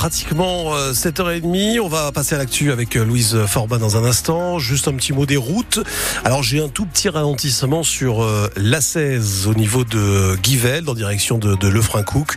[0.00, 1.78] pratiquement 7h30.
[1.78, 4.58] On va passer à l'actu avec euh, Louise Forba dans un instant.
[4.58, 5.78] Juste un petit mot des routes.
[6.24, 11.36] Alors j'ai un tout petit ralentissement sur euh, l'A16 au niveau de Guivel en direction
[11.36, 12.36] de, de Lefrancouc.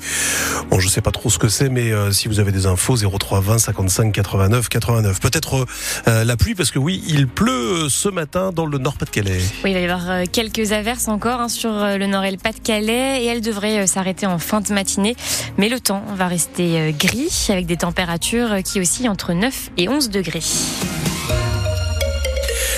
[0.69, 2.97] Bon, je sais pas trop ce que c'est, mais euh, si vous avez des infos,
[2.97, 5.21] 03 20 55 89 89.
[5.21, 5.65] Peut-être
[6.05, 9.39] la pluie parce que oui, il pleut ce matin dans le Nord-Pas-de-Calais.
[9.63, 13.23] Oui, il va y avoir quelques averses encore hein, sur le Nord et le Pas-de-Calais
[13.23, 15.15] et elles devraient s'arrêter en fin de matinée.
[15.57, 20.09] Mais le temps va rester gris avec des températures qui oscillent entre 9 et 11
[20.09, 20.41] degrés.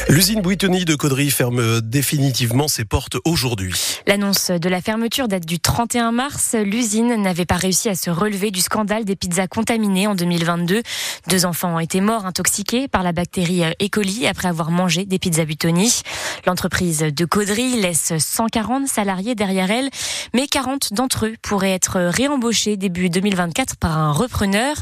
[0.08, 3.73] L'usine Buitoni de Caudry ferme définitivement ses portes aujourd'hui.
[4.05, 6.55] L'annonce de la fermeture date du 31 mars.
[6.63, 10.84] L'usine n'avait pas réussi à se relever du scandale des pizzas contaminées en 2022.
[11.27, 13.90] Deux enfants ont été morts intoxiqués par la bactérie E.
[13.90, 16.02] coli après avoir mangé des pizzas Buitoni.
[16.46, 19.90] L'entreprise de Caudry laisse 140 salariés derrière elle,
[20.35, 24.76] mais 40 d'entre eux pourraient être réembauchés début 2024 par un repreneur.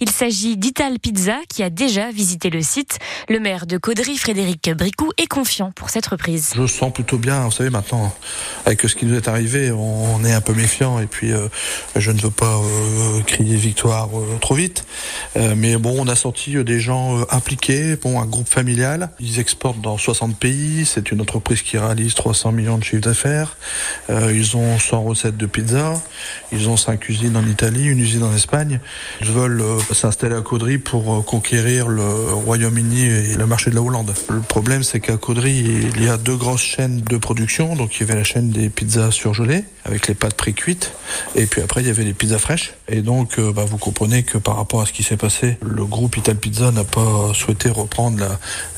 [0.00, 2.98] Il s'agit d'Ital Pizza qui a déjà visité le site.
[3.28, 6.52] Le maire de Caudry, Frédéric Bricou est confiant pour cette reprise.
[6.54, 8.14] Je sens plutôt bien, vous savez maintenant,
[8.66, 11.48] avec ce qui nous est arrivé, on est un peu méfiant et puis euh,
[11.96, 14.84] je ne veux pas euh, crier victoire euh, trop vite.
[15.56, 19.10] mais bon, on a senti des gens impliqués, bon, un groupe familial.
[19.20, 23.56] Ils exportent dans 60 pays, c'est une entreprise qui réalise 300 millions de chiffres d'affaires.
[24.08, 25.94] ils ont 100 recettes de pizza,
[26.52, 28.80] ils ont 5 usines en Italie, une usine en Espagne.
[29.20, 34.12] Ils veulent s'installer à Caudry pour conquérir le Royaume-Uni et le marché de la Hollande.
[34.60, 35.52] Problème, c'est qu'à Caudry,
[35.96, 37.76] il y a deux grosses chaînes de production.
[37.76, 40.92] Donc, il y avait la chaîne des pizzas surgelées avec les pâtes pré-cuites.
[41.34, 42.74] Et puis après, il y avait les pizzas fraîches.
[42.86, 45.86] Et donc, euh, bah, vous comprenez que par rapport à ce qui s'est passé, le
[45.86, 48.22] groupe Ital Pizza n'a pas souhaité reprendre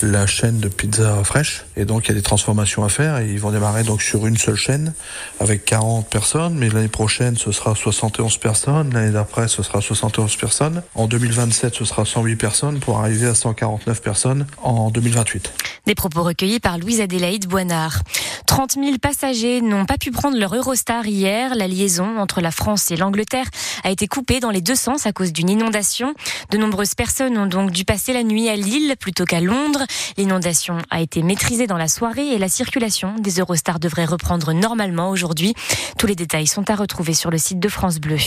[0.02, 1.64] la, chaîne de pizza fraîche.
[1.76, 3.20] Et donc, il y a des transformations à faire.
[3.20, 4.94] Ils vont démarrer donc sur une seule chaîne
[5.40, 6.54] avec 40 personnes.
[6.54, 8.94] Mais l'année prochaine, ce sera 71 personnes.
[8.94, 10.82] L'année d'après, ce sera 71 personnes.
[10.94, 15.71] En 2027, ce sera 108 personnes pour arriver à 149 personnes en 2028.
[15.86, 18.02] Des propos recueillis par Louise Adélaïde Boinard.
[18.46, 21.54] 30 000 passagers n'ont pas pu prendre leur Eurostar hier.
[21.54, 23.48] La liaison entre la France et l'Angleterre
[23.84, 26.14] a été coupée dans les deux sens à cause d'une inondation.
[26.50, 29.84] De nombreuses personnes ont donc dû passer la nuit à Lille plutôt qu'à Londres.
[30.16, 35.10] L'inondation a été maîtrisée dans la soirée et la circulation des Eurostars devrait reprendre normalement
[35.10, 35.54] aujourd'hui.
[35.98, 38.18] Tous les détails sont à retrouver sur le site de France Bleu.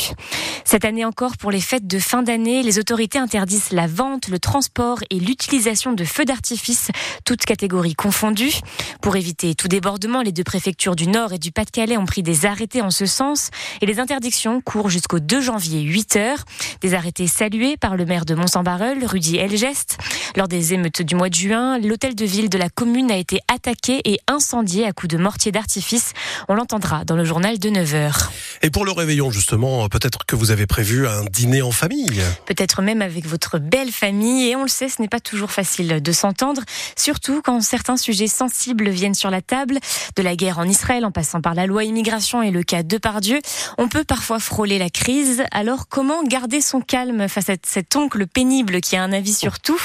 [0.64, 4.40] Cette année encore, pour les fêtes de fin d'année, les autorités interdisent la vente, le
[4.40, 6.90] transport et l'utilisation de feux d'artifice,
[7.36, 8.62] toutes catégories confondues.
[9.02, 12.46] Pour éviter tout débordement, les deux préfectures du Nord et du Pas-de-Calais ont pris des
[12.46, 13.50] arrêtés en ce sens
[13.82, 16.46] et les interdictions courent jusqu'au 2 janvier 8 heures.
[16.80, 19.98] Des arrêtés salués par le maire de Mont-Saint-Barreul, Rudy Elgest.
[20.38, 23.42] Lors des émeutes du mois de juin, l'hôtel de ville de la commune a été
[23.54, 26.14] attaqué et incendié à coups de mortier d'artifice.
[26.48, 28.32] On l'entendra dans le journal de 9 heures.
[28.62, 32.22] Et pour le réveillon, justement, peut-être que vous avez prévu un dîner en famille.
[32.46, 34.48] Peut-être même avec votre belle famille.
[34.48, 36.62] Et on le sait, ce n'est pas toujours facile de s'entendre,
[36.96, 39.80] surtout quand certains sujets sensibles viennent sur la table
[40.16, 42.98] de la guerre en Israël en passant par la loi immigration et le cas de
[42.98, 43.40] Pardieu,
[43.78, 45.44] on peut parfois frôler la crise.
[45.52, 49.60] Alors comment garder son calme face à cet oncle pénible qui a un avis sur
[49.60, 49.82] tout?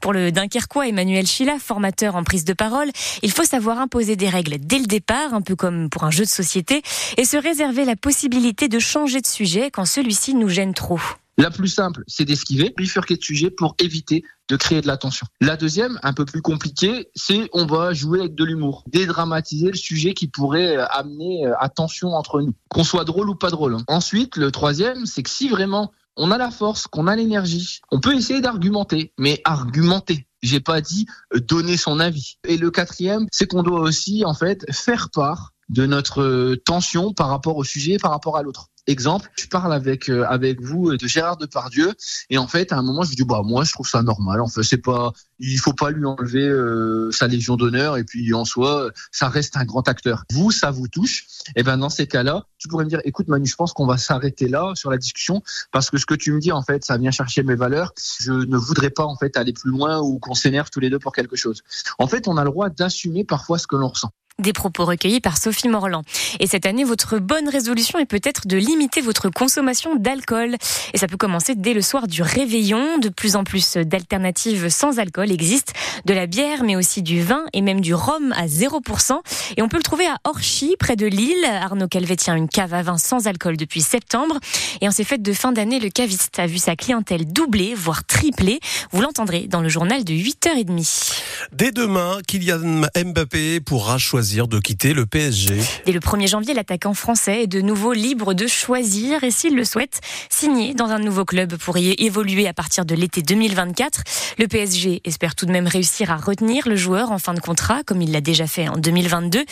[0.00, 2.90] Pour le Dunkerquois Emmanuel Chila, formateur en prise de parole,
[3.22, 6.24] il faut savoir imposer des règles dès le départ, un peu comme pour un jeu
[6.24, 6.82] de société,
[7.16, 11.00] et se réserver la possibilité de changer de sujet quand celui-ci nous gêne trop.
[11.40, 15.26] La plus simple, c'est d'esquiver, bifurquer de sujet pour éviter de créer de la tension.
[15.40, 19.76] La deuxième, un peu plus compliquée, c'est on va jouer avec de l'humour, dédramatiser le
[19.76, 23.48] sujet qui pourrait euh, amener euh, à tension entre nous, qu'on soit drôle ou pas
[23.48, 23.74] drôle.
[23.74, 23.84] Hein.
[23.88, 28.00] Ensuite, le troisième, c'est que si vraiment on a la force, qu'on a l'énergie, on
[28.00, 30.26] peut essayer d'argumenter, mais argumenter.
[30.42, 32.36] J'ai pas dit euh, donner son avis.
[32.46, 37.28] Et le quatrième, c'est qu'on doit aussi en fait faire part de notre tension par
[37.28, 38.66] rapport au sujet, par rapport à l'autre.
[38.90, 41.92] Exemple, je parle avec euh, avec vous de Gérard Depardieu
[42.28, 44.40] et en fait à un moment je dis bah moi je trouve ça normal.
[44.40, 48.34] En fait c'est pas il faut pas lui enlever euh, sa légion d'honneur et puis
[48.34, 50.24] en soi ça reste un grand acteur.
[50.32, 53.28] Vous ça vous touche et eh ben dans ces cas-là tu pourrais me dire écoute
[53.28, 55.40] Manu je pense qu'on va s'arrêter là sur la discussion
[55.70, 57.92] parce que ce que tu me dis en fait ça vient chercher mes valeurs.
[58.18, 60.98] Je ne voudrais pas en fait aller plus loin ou qu'on s'énerve tous les deux
[60.98, 61.62] pour quelque chose.
[62.00, 64.10] En fait on a le droit d'assumer parfois ce que l'on ressent.
[64.40, 66.02] Des propos recueillis par Sophie Morland.
[66.38, 70.56] Et cette année, votre bonne résolution est peut-être de limiter votre consommation d'alcool.
[70.94, 72.96] Et ça peut commencer dès le soir du réveillon.
[72.96, 75.74] De plus en plus d'alternatives sans alcool existent.
[76.06, 79.20] De la bière, mais aussi du vin et même du rhum à 0%.
[79.58, 81.44] Et on peut le trouver à Orchy, près de Lille.
[81.44, 84.38] Arnaud Calvet tient une cave à vin sans alcool depuis septembre.
[84.80, 88.04] Et en ces fêtes de fin d'année, le caviste a vu sa clientèle doubler, voire
[88.04, 88.58] tripler.
[88.90, 91.20] Vous l'entendrez dans le journal de 8h30.
[91.52, 95.60] Dès demain, Kylian Mbappé pourra choisir de quitter le PSG.
[95.86, 99.64] Dès le 1er janvier, l'attaquant français est de nouveau libre de choisir et s'il le
[99.64, 104.02] souhaite, signer dans un nouveau club pour y évoluer à partir de l'été 2024.
[104.38, 107.82] Le PSG espère tout de même réussir à retenir le joueur en fin de contrat,
[107.84, 109.44] comme il l'a déjà fait en 2022.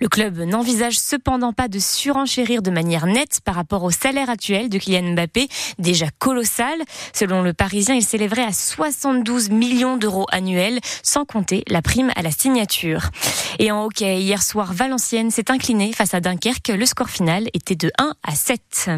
[0.00, 4.68] Le club n'envisage cependant pas de surenchérir de manière nette par rapport au salaire actuel
[4.68, 5.48] de Kylian Mbappé,
[5.78, 6.78] déjà colossal.
[7.14, 12.22] Selon le Parisien, il s'élèverait à 72 millions d'euros annuels, sans compter la prime à
[12.22, 13.10] la signature.
[13.58, 16.68] Et en hockey, hier soir, Valenciennes s'est inclinée face à Dunkerque.
[16.68, 18.90] Le score final était de 1 à 7.